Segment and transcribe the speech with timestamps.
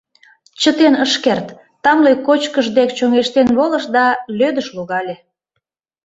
[0.61, 1.47] Чытен ыш керт,
[1.83, 4.05] тамле кочкыш дек чоҥештен волыш да
[4.37, 5.15] лӧдыш логале.